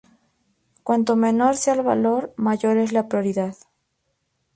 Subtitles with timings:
[0.81, 3.55] Cuanto menor sea el valor, mayor es la prioridad.